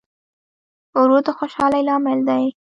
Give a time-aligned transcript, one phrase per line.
[0.99, 2.43] ورور د خوشحالۍ لامل دی.